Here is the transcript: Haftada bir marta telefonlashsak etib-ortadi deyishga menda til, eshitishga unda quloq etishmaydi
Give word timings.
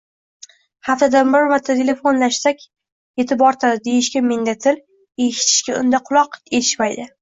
Haftada 0.87 1.21
bir 1.27 1.45
marta 1.51 1.75
telefonlashsak 1.81 2.65
etib-ortadi 3.25 3.87
deyishga 3.91 4.27
menda 4.33 4.59
til, 4.69 4.85
eshitishga 5.31 5.81
unda 5.85 6.07
quloq 6.13 6.45
etishmaydi 6.47 7.13